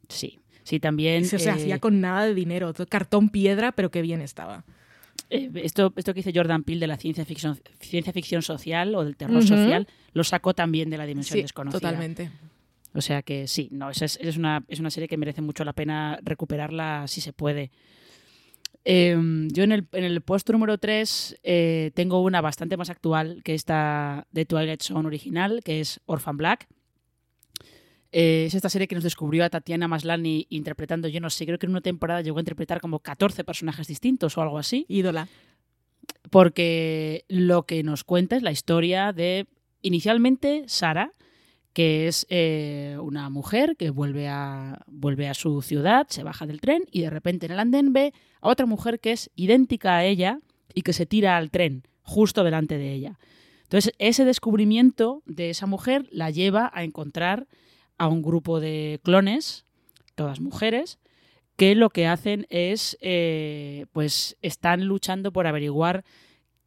[0.09, 1.25] Sí, sí, también.
[1.25, 4.63] Se eh, hacía con nada de dinero, todo cartón piedra, pero qué bien estaba.
[5.31, 9.03] eh, esto, esto que dice Jordan Peele de la ciencia ficción, ciencia ficción social o
[9.03, 9.47] del terror Ujú.
[9.47, 11.79] social, lo sacó también de la dimensión Sí, desconocida.
[11.79, 12.29] totalmente.
[12.93, 15.73] O sea que sí, no, es, es una, es una serie que merece mucho la
[15.73, 17.71] pena recuperarla si se puede.
[18.83, 19.15] Eh,
[19.51, 21.39] yo en el, en el puesto número 3
[21.93, 26.67] tengo una bastante más actual que esta de Twilight Zone original, que es Orphan Black.
[28.11, 31.57] Eh, es esta serie que nos descubrió a Tatiana Maslany interpretando, yo no sé, creo
[31.57, 35.29] que en una temporada llegó a interpretar como 14 personajes distintos o algo así Ídola.
[36.29, 39.47] porque lo que nos cuenta es la historia de,
[39.81, 41.13] inicialmente, Sara,
[41.73, 46.61] que es eh, una mujer que vuelve a, vuelve a su ciudad, se baja del
[46.61, 50.03] tren y de repente en el andén ve a otra mujer que es idéntica a
[50.03, 50.39] ella
[50.73, 53.19] y que se tira al tren justo delante de ella.
[53.63, 57.47] Entonces, ese descubrimiento de esa mujer la lleva a encontrar
[57.97, 59.65] a un grupo de clones,
[60.15, 60.99] todas mujeres,
[61.55, 66.03] que lo que hacen es, eh, pues están luchando por averiguar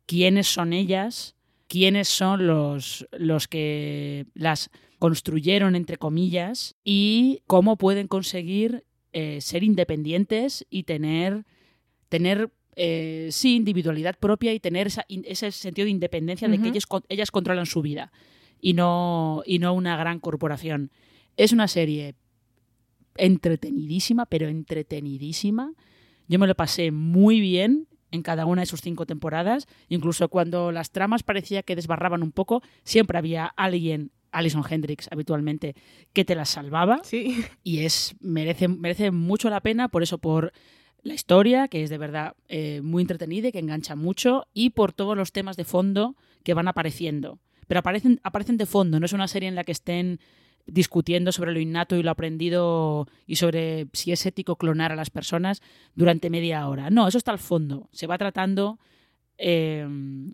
[0.07, 1.35] quiénes son ellas,
[1.69, 4.71] quiénes son los, los que las
[5.05, 11.45] construyeron, entre comillas, y cómo pueden conseguir eh, ser independientes y tener,
[12.09, 16.69] tener eh, sí, individualidad propia y tener esa- in- ese sentido de independencia de que
[16.71, 18.12] ellas, ellas controlan su vida
[18.62, 20.90] y no, y no una gran corporación.
[21.37, 22.14] Es una serie
[23.17, 25.73] entretenidísima, pero entretenidísima.
[26.29, 29.67] Yo me lo pasé muy bien en cada una de sus cinco temporadas.
[29.88, 35.75] Incluso cuando las tramas parecía que desbarraban un poco, siempre había alguien, Alison Hendricks habitualmente,
[36.12, 37.44] que te las salvaba Sí.
[37.62, 40.53] y es merece, merece mucho la pena por eso, por
[41.03, 44.92] la historia, que es de verdad eh, muy entretenida y que engancha mucho, y por
[44.92, 47.38] todos los temas de fondo que van apareciendo.
[47.66, 50.18] Pero aparecen, aparecen de fondo, no es una serie en la que estén
[50.66, 55.11] discutiendo sobre lo innato y lo aprendido y sobre si es ético clonar a las
[55.11, 55.61] personas
[55.94, 56.88] durante media hora.
[56.88, 57.88] No, eso está al fondo.
[57.92, 58.79] Se va tratando
[59.37, 59.87] eh,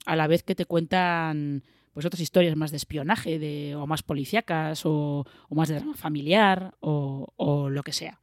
[0.07, 4.03] a la vez que te cuentan pues otras historias más de espionaje de, o más
[4.03, 8.21] policíacas o, o más de drama familiar o, o lo que sea.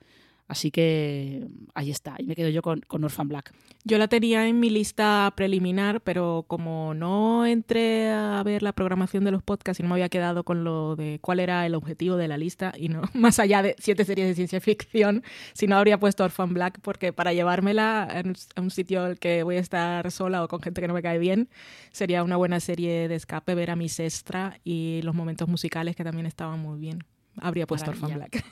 [0.50, 2.16] Así que ahí está.
[2.20, 3.54] Y me quedo yo con, con Orphan Black.
[3.84, 9.26] Yo la tenía en mi lista preliminar, pero como no entré a ver la programación
[9.26, 12.16] de los podcasts y no me había quedado con lo de cuál era el objetivo
[12.16, 15.22] de la lista, y no más allá de siete series de ciencia ficción,
[15.54, 19.44] si no habría puesto Orphan Black, porque para llevármela en- a un sitio al que
[19.44, 21.50] voy a estar sola o con gente que no me cae bien,
[21.92, 26.06] sería una buena serie de escape ver a mi sestra y los momentos musicales que
[26.06, 27.04] también estaban muy bien.
[27.42, 28.30] Habría puesto Orphan Maravilla.
[28.30, 28.46] Black.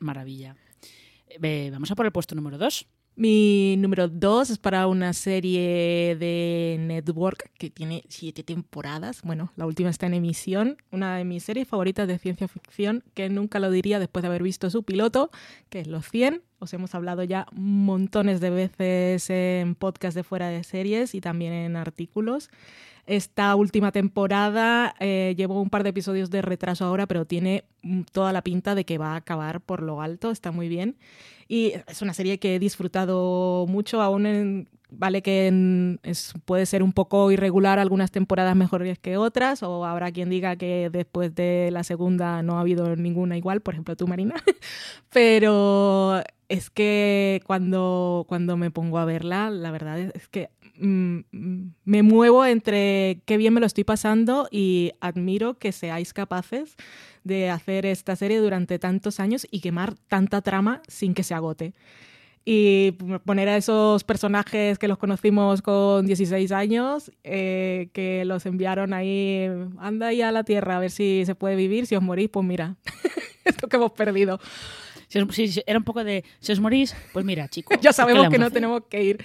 [0.00, 0.56] Maravilla.
[1.40, 2.86] Eh, vamos a por el puesto número 2.
[3.14, 9.20] Mi número dos es para una serie de Network que tiene siete temporadas.
[9.22, 10.78] Bueno, la última está en emisión.
[10.90, 14.42] Una de mis series favoritas de ciencia ficción, que nunca lo diría después de haber
[14.42, 15.30] visto su piloto,
[15.68, 16.42] que es Los 100.
[16.58, 21.52] Os hemos hablado ya montones de veces en podcast de fuera de series y también
[21.52, 22.48] en artículos.
[23.06, 28.02] Esta última temporada eh, llevo un par de episodios de retraso ahora, pero tiene mm,
[28.12, 30.30] toda la pinta de que va a acabar por lo alto.
[30.30, 30.96] Está muy bien.
[31.48, 36.92] Y es una serie que he disfrutado mucho, aún vale que es- puede ser un
[36.92, 41.82] poco irregular algunas temporadas mejores que otras, o habrá quien diga que después de la
[41.82, 44.34] segunda no ha habido ninguna igual, por ejemplo tú, Marina.
[45.10, 51.74] Pero es que cuando, cuando me pongo a verla, la verdad es, que mm, mm,
[51.86, 56.76] me muevo entre qué bien me lo estoy pasando y admiro que seáis capaces
[57.24, 61.72] de hacer esta serie durante tantos años y quemar tanta trama sin que se agote.
[62.44, 62.92] Y
[63.24, 69.48] poner a esos personajes que los conocimos con 16 años, eh, que los enviaron ahí,
[69.78, 72.44] anda ahí a la Tierra a ver si se puede vivir, si os morís, pues
[72.44, 72.76] mira,
[73.46, 74.38] esto que hemos perdido.
[75.12, 77.76] Si, si- era un poco de, si os morís, pues mira, chicos.
[77.80, 79.24] ya ¿qué sabemos que no tenemos que ir.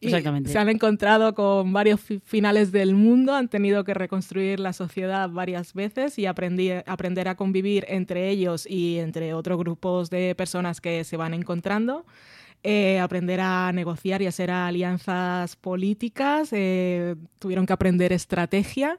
[0.00, 0.50] Y Exactamente.
[0.50, 5.30] Se han encontrado con varios fi- finales del mundo, han tenido que reconstruir la sociedad
[5.30, 10.80] varias veces y aprendí- aprender a convivir entre ellos y entre otros grupos de personas
[10.80, 12.04] que se van encontrando.
[12.64, 18.98] Eh, aprender a negociar y hacer alianzas políticas, eh, tuvieron que aprender estrategia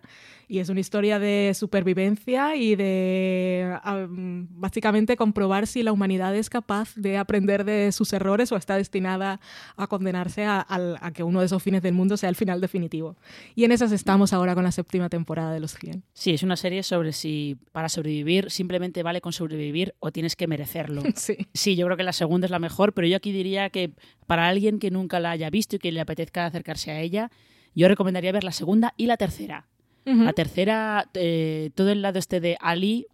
[0.50, 3.78] y es una historia de supervivencia y de
[4.10, 8.76] mm, básicamente comprobar si la humanidad es capaz de aprender de sus errores o está
[8.76, 9.40] destinada
[9.78, 13.16] a condenarse a que uno de esos fines del mundo sea el final definitivo.
[13.54, 16.04] Y en esas estamos ahora con la séptima temporada de Los 100.
[16.14, 20.48] Sí, es una serie sobre si para sobrevivir simplemente vale con sobrevivir o tienes que
[20.48, 21.04] merecerlo.
[21.20, 21.36] Sí.
[21.54, 23.92] Sí, yo creo que la segunda es la mejor, pero yo aquí diría que
[24.26, 27.30] para alguien que nunca la haya visto y que le apetezca acercarse a ella,
[27.76, 29.69] yo recomendaría ver la segunda y la tercera.
[30.06, 33.06] La tercera, eh, todo el lado este de Ali,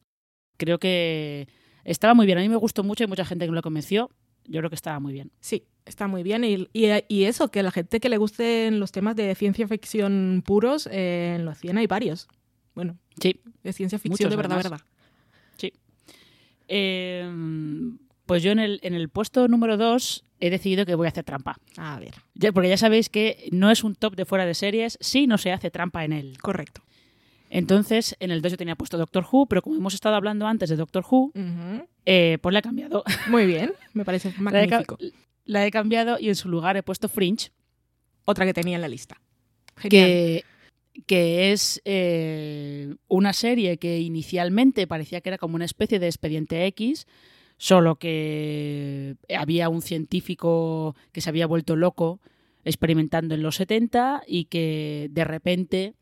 [0.57, 1.47] creo que
[1.83, 2.37] estaba muy bien.
[2.37, 4.09] A mí me gustó mucho, hay mucha gente que lo convenció.
[4.45, 5.31] Yo creo que estaba muy bien.
[5.39, 6.43] Sí, está muy bien.
[6.43, 10.43] Y, y- y eso, que la gente que le gusten los temas de ciencia ficción
[10.45, 12.27] puros, eh, en Los 100 hay varios.
[12.75, 14.81] Bueno, Sí, de ciencia ficción Muchos, de verdad, además.
[14.83, 14.87] verdad.
[15.57, 15.73] sí.
[16.67, 17.29] Eh,
[18.25, 21.23] pues yo en el, en el puesto número 2 he decidido que voy a hacer
[21.23, 21.57] trampa.
[21.77, 24.97] A ver, Ya, porque ya sabéis que no es un top de fuera de series
[25.01, 26.37] si no se hace trampa en él.
[26.41, 26.81] correcto.
[27.49, 30.69] Entonces, en el 2 yo tenía puesto Doctor Who, pero como hemos estado hablando antes
[30.69, 31.31] de Doctor Who,
[32.05, 33.03] eh, pues la he cambiado.
[33.29, 34.97] Muy bien, me parece La he, ca- magnífico.
[35.45, 37.51] la he cambiado y en su lugar he puesto Fringe,
[38.25, 39.21] Otra que tenía en la lista.
[39.77, 40.07] Genial.
[40.07, 40.43] que,
[41.05, 46.65] que es eh, una serie que inicialmente parecía que era como una especie de expediente
[46.67, 47.05] X,
[47.57, 52.19] solo que había un científico que se había vuelto loco
[52.63, 55.93] experimentando en los 70 y que de repente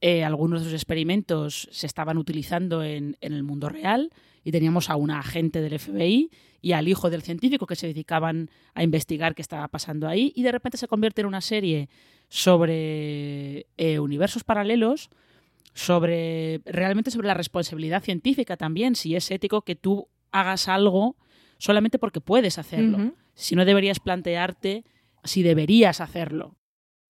[0.00, 4.10] eh, algunos de sus experimentos se estaban utilizando en, en el mundo real
[4.44, 6.30] y teníamos a una agente del FBI
[6.60, 10.42] y al hijo del científico que se dedicaban a investigar qué estaba pasando ahí y
[10.42, 11.88] de repente se convierte en una serie
[12.28, 15.10] sobre eh, universos paralelos,
[15.72, 21.16] sobre realmente sobre la responsabilidad científica también, si es ético que tú hagas algo
[21.58, 24.84] solamente porque puedes hacerlo, si no deberías plantearte
[25.24, 26.56] si deberías hacerlo.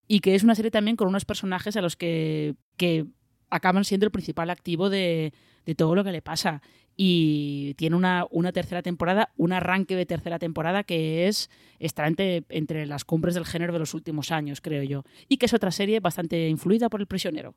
[0.06, 3.06] Y que es una serie también con unos personajes a los que, que
[3.50, 5.32] acaban siendo el principal activo de,
[5.64, 6.62] de todo lo que le pasa.
[6.96, 12.44] Y tiene una, una tercera temporada, un arranque de tercera temporada que es está entre,
[12.50, 15.02] entre las cumbres del género de los últimos años, creo yo.
[15.28, 17.56] Y que es otra serie bastante influida por El prisionero.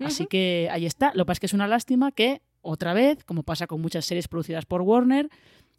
[0.00, 1.12] Así que ahí está.
[1.14, 4.04] Lo que pasa es que es una lástima que, otra vez, como pasa con muchas
[4.04, 5.28] series producidas por Warner,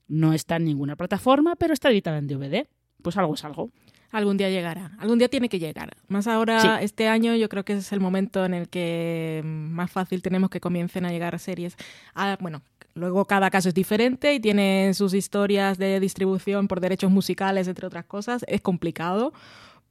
[0.08, 2.68] no está en ninguna plataforma, pero está editada en DVD.
[3.02, 3.70] Pues algo es algo.
[4.12, 5.96] Algún día llegará, algún día tiene que llegar.
[6.08, 6.68] Más ahora, Sí.
[6.86, 10.60] este año, yo creo que es el momento en el que más fácil tenemos que
[10.60, 11.76] comiencen a llegar series.
[12.14, 12.62] Ah, bueno,
[12.94, 17.88] luego cada caso es diferente y tiene sus historias de distribución por derechos musicales, entre
[17.88, 18.46] otras cosas.
[18.48, 19.34] Es complicado,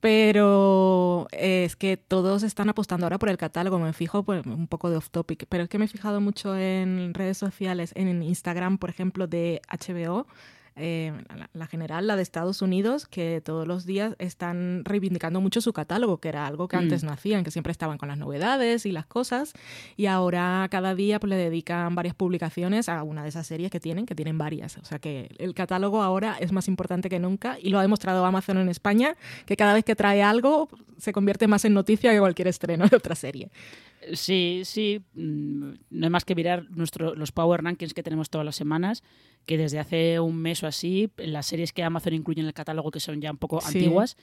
[0.02, 3.78] pero es que todos están apostando ahora por el catálogo.
[3.78, 6.56] Me fijo pues, un poco de off topic, pero es que me he fijado mucho
[6.56, 10.26] en redes sociales, en Instagram, por ejemplo, de HBO
[10.76, 15.60] eh, la, la general, la de Estados Unidos, que todos los días están reivindicando mucho
[15.60, 16.80] su catálogo, que era algo que Mm.
[16.80, 19.52] antes no hacían, que siempre estaban con las novedades y las cosas,
[19.96, 23.80] y ahora cada día pues, le dedican varias publicaciones a una de esas series que
[23.80, 24.78] tienen, que tienen varias.
[24.78, 28.24] O sea que el catálogo ahora es más importante que nunca y lo ha demostrado
[28.24, 32.18] Amazon en España, que cada vez que trae algo se convierte más en noticia que
[32.20, 33.50] cualquier estreno de otra serie.
[34.14, 35.00] Sí, sí.
[35.14, 39.02] mm, No hay más que mirar nuestro, los Power Rankings que tenemos todas las semanas,
[39.46, 42.90] que desde hace un mes o así, las series que Amazon incluye en el catálogo,
[42.90, 43.78] que son ya un poco Sí.
[43.78, 44.16] antiguas,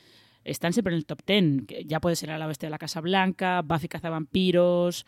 [0.44, 1.66] están siempre en el top 10.
[1.68, 5.06] que Ya puede ser A la Bestia de la Casa Blanca, Buffy Cazavampiros,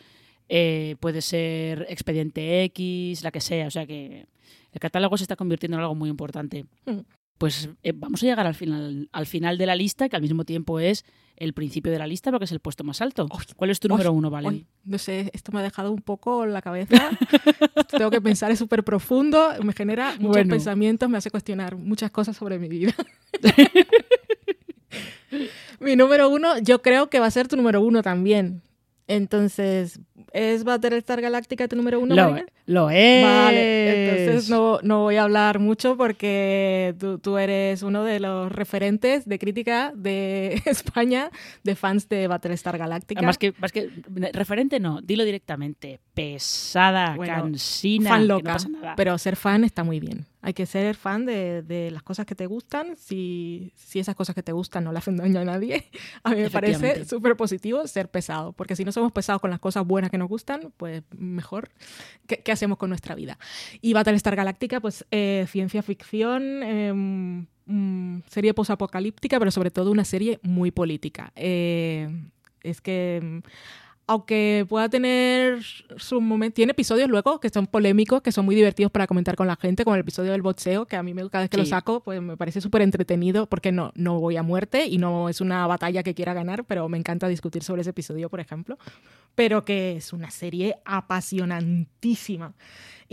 [0.50, 3.68] eh, puede ser Expediente X, la que sea.
[3.68, 4.26] O sea que
[4.74, 6.66] el catálogo se está convirtiendo en algo muy importante.
[6.86, 7.00] Mm.
[7.38, 10.44] Pues eh, vamos a llegar al final, al final de la lista, que al mismo
[10.46, 11.06] tiempo es
[11.44, 13.28] el principio de la lista, porque es el puesto más alto.
[13.56, 14.66] ¿Cuál es tu número uno, Valen?
[14.86, 17.10] no sé, esto me ha dejado un poco en la cabeza.
[17.98, 20.50] Tengo que pensar, es súper profundo, me genera muchos Bueno.
[20.52, 22.94] pensamientos, me hace cuestionar muchas cosas sobre mi vida.
[25.80, 28.62] mi número uno, yo creo que va a ser tu número uno también.
[29.12, 30.00] Entonces,
[30.32, 32.16] ¿es Battlestar Galactica tu número uno?
[32.16, 32.48] Lo, Marina?
[32.66, 33.24] lo es.
[33.26, 38.50] Vale, entonces no, no voy a hablar mucho porque tú, tú eres uno de los
[38.50, 41.30] referentes de crítica de España,
[41.64, 43.22] de fans de Battlestar Galactica.
[43.22, 43.90] Más que, más que
[44.32, 46.00] referente, no, dilo directamente.
[46.14, 50.26] Pesada, Bueno, cansina, fan loca, no pero ser fan está muy bien.
[50.42, 52.96] Hay que ser fan de, de las cosas que te gustan.
[52.98, 55.86] Si, si esas cosas que te gustan no le hacen daño a nadie,
[56.24, 58.54] a mí me parece súper positivo ser pesado.
[58.54, 61.70] Porque si no somos pesados con las cosas buenas que nos gustan, pues mejor.
[62.28, 63.38] ¿Qué, qué hacemos con nuestra vida?
[63.82, 70.06] Y Battlestar Galactica, pues eh, ciencia ficción, eh, mm, serie posapocalíptica, pero sobre todo una
[70.06, 71.32] serie muy política.
[71.36, 72.10] Eh,
[72.64, 73.42] es que
[74.12, 75.64] aunque pueda tener
[75.96, 79.48] su momento, tiene episodios luego que son polémicos, que son muy divertidos para comentar con
[79.48, 81.66] la gente, como el episodio del boxeo, que a mí me, cada vez que lo
[81.66, 85.40] saco, pues me parece súper entretenido, porque no, no voy a muerte y no es
[85.40, 88.78] una batalla que quiera ganar, pero me encanta discutir sobre ese episodio, por ejemplo.
[89.34, 92.54] Pero que es una serie apasionantísima.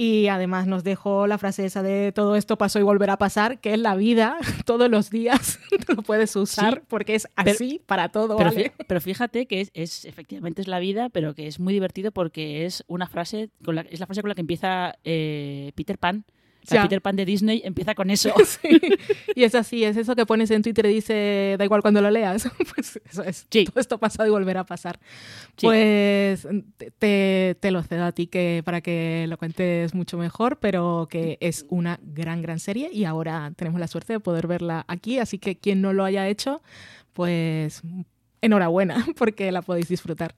[0.01, 3.59] Y además nos dejó la frase esa de todo esto pasó y volverá a pasar,
[3.59, 6.81] que es la vida, todos los días tú lo puedes usar, Sí.
[6.89, 8.37] porque es Pero- así para todo.
[8.37, 8.71] Pero, ¿vale?
[8.73, 12.13] fí- pero fíjate que es, es- efectivamente es la vida, pero que es muy divertido
[12.13, 15.99] porque es una frase con la, es la frase con la que empieza eh, Peter
[15.99, 16.25] Pan.
[16.69, 16.83] O sea.
[16.83, 18.33] Peter Pan de Disney empieza con eso.
[18.49, 18.81] Sí.
[19.35, 22.11] Y es así, es eso que pones en Twitter y dice, da igual cuando lo
[22.11, 22.49] leas.
[22.75, 23.47] Pues eso es.
[23.51, 23.65] Sí.
[23.65, 24.99] Todo esto pasado y volverá a pasar.
[25.57, 25.67] Sí.
[25.67, 26.47] Pues
[26.99, 31.67] te lo cedo a ti que, para que lo cuentes mucho mejor, pero que es
[31.69, 35.19] una gran, gran serie y ahora tenemos la suerte de poder verla aquí.
[35.19, 36.63] Así que quien no lo haya hecho,
[37.13, 37.83] pues
[38.41, 40.35] enhorabuena, porque la podéis disfrutar.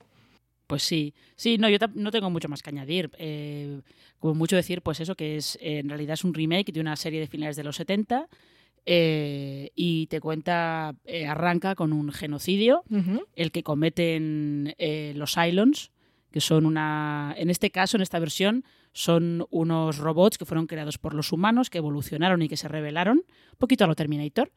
[0.70, 3.10] Pues sí, sí, no, yo no tengo mucho más que añadir.
[3.18, 3.80] Eh,
[4.20, 6.94] como mucho decir, pues eso, que es eh, en realidad es un remake de una
[6.94, 8.28] serie de finales de los 70
[8.86, 12.84] eh, y te cuenta, eh, arranca con un genocidio,
[13.34, 15.90] el que cometen eh, los Cylons,
[16.30, 20.98] que son una, en este caso, en esta versión, son unos robots que fueron creados
[20.98, 24.52] por los humanos, que evolucionaron y que se rebelaron, un poquito a lo Terminator.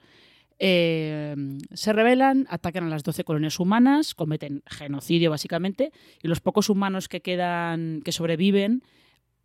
[0.60, 1.36] Eh,
[1.74, 5.92] se rebelan, atacan a las 12 colonias humanas, cometen genocidio básicamente,
[6.22, 8.84] y los pocos humanos que quedan, que sobreviven,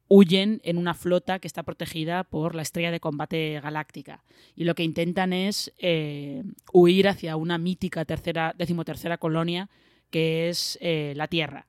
[0.09, 4.25] huyen en una flota que está protegida por la estrella de combate galáctica.
[4.57, 6.43] Y lo que intentan es eh,
[6.73, 9.69] huir hacia una mítica tercera, decimotercera colonia
[10.11, 11.67] que es eh, la Tierra.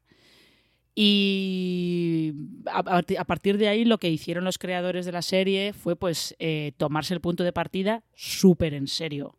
[1.01, 2.33] Y
[2.65, 6.73] a, partir de ahí lo que hicieron los creadores de la serie fue pues eh,
[6.75, 9.37] tomarse el punto de partida súper en serio.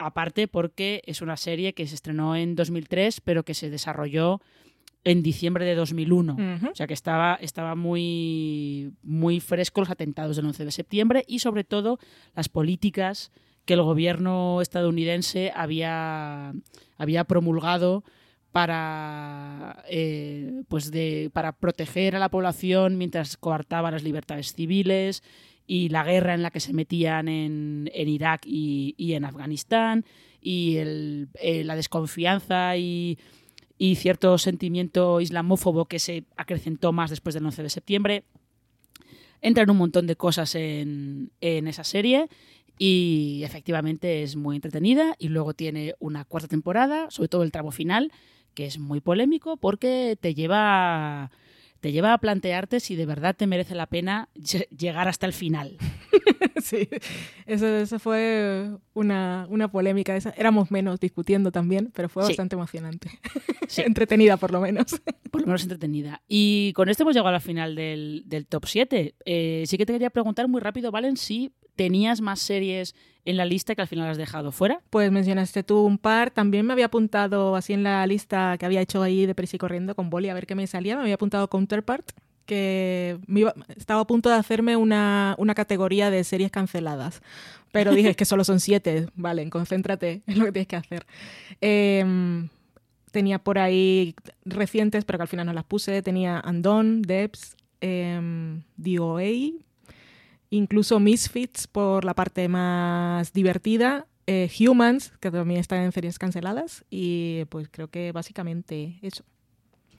[0.00, 4.40] Aparte porque es una serie que se estrenó en 2003 pero que se desarrolló
[5.04, 6.36] en diciembre de 2001.
[6.72, 11.38] O sea que estaba, estaba muy, muy fresco los atentados del 11 de septiembre y
[11.38, 12.00] sobre todo
[12.34, 13.30] las políticas
[13.66, 16.54] que el gobierno estadounidense había,
[16.98, 18.02] había promulgado
[18.52, 25.22] para, eh, pues de, para proteger a la población mientras coartaba las libertades civiles
[25.66, 30.04] y la guerra en la que se metían en, en Irak y, y, en Afganistán
[30.40, 33.18] y el, eh, la desconfianza y,
[33.78, 38.24] y, cierto sentimiento islamófobo que se acrecentó más después del 11 de septiembre.
[39.40, 42.28] Entran un montón de cosas en, en esa serie
[42.78, 47.70] y efectivamente es muy entretenida y luego tiene una cuarta temporada, sobre todo el tramo
[47.70, 48.12] final,
[48.54, 51.30] que es muy polémico porque te lleva
[51.82, 54.28] te lleva a plantearte si de verdad te merece la pena
[54.70, 55.78] llegar hasta el final.
[56.62, 56.88] sí,
[57.44, 60.16] eso, fue una, polémica.
[60.36, 63.10] éramos menos discutiendo también, pero fue bastante emocionante.
[63.78, 65.02] entretenida, por lo menos.
[65.32, 66.22] Por lo menos entretenida.
[66.28, 69.16] Y con esto hemos llegado al final del, top 7.
[69.24, 72.94] Eh, sí que te quería preguntar muy rápido, Valen, si tenías más series
[73.24, 74.80] en la lista que al final has dejado fuera.
[74.90, 76.30] Pues mencionaste tú un par.
[76.30, 79.58] También me había apuntado así en la lista que había hecho ahí de prisa y
[79.58, 80.96] corriendo con Boli a ver qué me salía.
[80.96, 82.10] Me había apuntado Counterpart,
[82.46, 83.18] que
[83.76, 87.22] estaba a punto de hacerme una, categoría de series canceladas.
[87.70, 89.06] Pero dije, que solo son siete.
[89.14, 91.06] Vale, concéntrate en lo que tienes que hacer.
[91.60, 92.48] Em,
[93.12, 94.14] tenía por ahí
[94.44, 96.02] recientes, pero que al final no las puse.
[96.02, 98.20] Tenía Andon, Debs, eh,
[98.76, 99.22] DOA,
[100.52, 106.84] incluso Misfits por la parte más divertida, eh, Humans, que también está en series canceladas,
[106.90, 109.24] y pues creo que básicamente eso.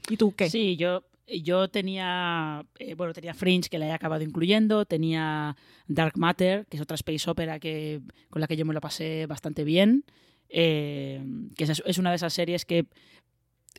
[0.10, 0.52] ¿Y tú qué?
[0.52, 6.18] Sí, yo, yo tenía, eh, bueno, tenía Fringe, que la he acabado incluyendo, tenía Dark
[6.18, 9.64] Matter, que es otra space opera que, con la que yo me lo pasé bastante
[9.64, 10.06] bien,
[10.50, 11.20] eh,
[11.58, 12.86] que es, una de esas series que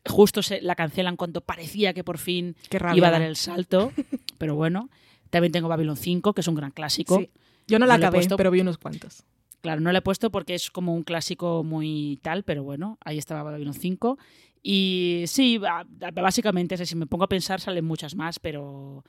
[0.04, 2.56] justo se la cancelan cuando parecía que por fin
[2.94, 3.92] iba a dar el salto,
[4.38, 4.90] pero bueno.
[5.34, 7.20] También tengo Babylon 5, que es un gran clásico.
[7.66, 9.24] Yo no la acabé, pero vi unos cuantos.
[9.62, 13.18] Claro, no la he puesto porque es como un clásico muy tal, pero bueno, ahí
[13.18, 14.16] estaba Babylon 5.
[14.62, 19.02] Y sí, básicamente, si me pongo a pensar, salen muchas más, pero,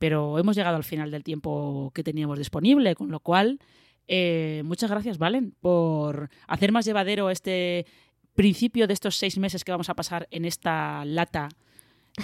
[0.00, 3.60] pero hemos llegado al final del tiempo que teníamos disponible, con lo cual,
[4.08, 7.86] eh, muchas gracias, Valen, por hacer más llevadero este
[8.34, 11.50] principio de estos seis meses que vamos a pasar en esta lata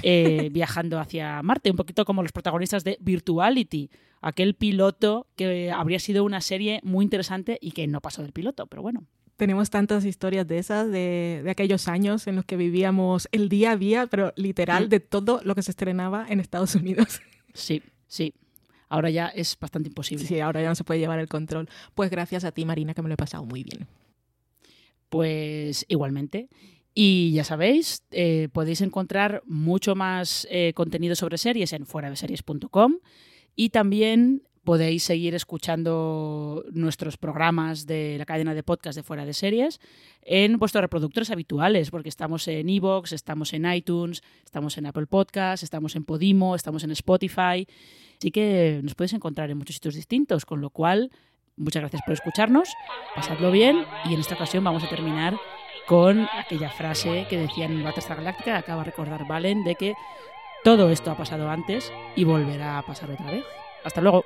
[0.02, 3.90] eh, viajando hacia Marte, un poquito como los protagonistas de Virtuality,
[4.20, 8.66] aquel piloto que habría sido una serie muy interesante y que no pasó del piloto,
[8.66, 9.04] pero bueno.
[9.36, 13.76] Tenemos tantas historias de esas, de, aquellos años en los que vivíamos el día a
[13.76, 14.88] día, pero literal, mm.
[14.88, 17.20] de todo lo que se estrenaba en Estados Unidos.
[17.52, 18.34] Sí, sí.
[18.88, 20.24] Ahora ya es bastante imposible.
[20.24, 21.68] Sí, ahora ya no se puede llevar el control.
[21.94, 23.86] Pues gracias a ti, Marina, que me lo he pasado muy bien.
[25.08, 26.48] Pues igualmente.
[26.94, 32.98] Y ya sabéis, eh, podéis encontrar mucho más eh, contenido sobre series en fueradeseries.com
[33.56, 39.34] y también podéis seguir escuchando nuestros programas de la cadena de podcast de Fuera de
[39.34, 39.80] Series
[40.22, 45.64] en vuestros reproductores habituales, porque estamos en Evox, estamos en iTunes, estamos en Apple Podcasts,
[45.64, 47.66] estamos en Podimo, estamos en Spotify.
[48.18, 51.10] Así que nos podéis encontrar en muchos sitios distintos, con lo cual,
[51.56, 52.70] muchas gracias por escucharnos,
[53.14, 55.36] pasadlo bien y en esta ocasión vamos a terminar
[55.86, 59.94] con aquella frase que decían en Battlestar Galactica, acaba de recordar Valen, de que
[60.62, 63.44] todo esto ha pasado antes y volverá a pasar otra vez.
[63.84, 64.24] Hasta luego.